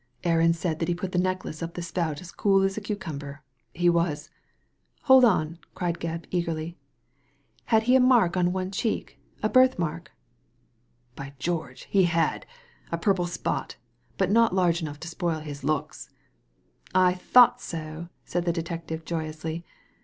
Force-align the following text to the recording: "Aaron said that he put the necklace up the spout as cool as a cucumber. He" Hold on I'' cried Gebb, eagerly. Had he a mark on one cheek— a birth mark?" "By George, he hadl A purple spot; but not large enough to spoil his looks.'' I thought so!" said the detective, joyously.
"Aaron 0.23 0.51
said 0.51 0.79
that 0.79 0.87
he 0.87 0.95
put 0.95 1.11
the 1.11 1.19
necklace 1.19 1.61
up 1.61 1.75
the 1.75 1.83
spout 1.83 2.21
as 2.21 2.31
cool 2.31 2.63
as 2.63 2.75
a 2.75 2.81
cucumber. 2.81 3.43
He" 3.71 3.85
Hold 5.05 5.23
on 5.23 5.59
I'' 5.61 5.67
cried 5.75 5.99
Gebb, 5.99 6.25
eagerly. 6.31 6.75
Had 7.65 7.83
he 7.83 7.95
a 7.95 7.99
mark 7.99 8.35
on 8.35 8.51
one 8.51 8.71
cheek— 8.71 9.19
a 9.43 9.47
birth 9.49 9.77
mark?" 9.77 10.11
"By 11.15 11.33
George, 11.37 11.83
he 11.83 12.05
hadl 12.07 12.45
A 12.91 12.97
purple 12.97 13.27
spot; 13.27 13.75
but 14.17 14.31
not 14.31 14.55
large 14.55 14.81
enough 14.81 14.99
to 15.01 15.07
spoil 15.07 15.37
his 15.41 15.63
looks.'' 15.63 16.09
I 16.95 17.13
thought 17.13 17.61
so!" 17.61 18.09
said 18.25 18.45
the 18.45 18.51
detective, 18.51 19.05
joyously. 19.05 19.63